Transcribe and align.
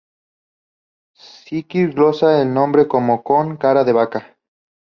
Squire 1.15 1.91
glosa 1.93 2.41
el 2.41 2.51
nombre 2.51 2.87
como 2.87 3.21
'con 3.21 3.55
cara 3.57 3.83
de 3.83 3.93
vaca'. 3.93 4.35